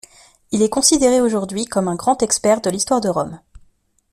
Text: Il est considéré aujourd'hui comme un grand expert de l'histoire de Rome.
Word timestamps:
Il 0.49 0.63
est 0.63 0.69
considéré 0.69 1.21
aujourd'hui 1.21 1.65
comme 1.65 1.87
un 1.87 1.93
grand 1.93 2.23
expert 2.23 2.59
de 2.61 2.71
l'histoire 2.71 3.01
de 3.01 3.09
Rome. 3.09 3.39